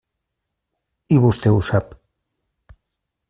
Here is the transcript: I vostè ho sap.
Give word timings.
I 1.17 1.19
vostè 1.25 1.53
ho 1.57 1.59
sap. 1.67 1.93